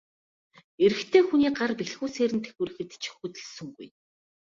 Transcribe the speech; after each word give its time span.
Эрэгтэй 0.83 1.23
хүний 1.27 1.51
гар 1.57 1.71
бэлхүүсээр 1.79 2.31
нь 2.35 2.43
тэврэхэд 2.45 2.91
ч 3.01 3.03
хөдөлсөнгүй. 3.15 3.87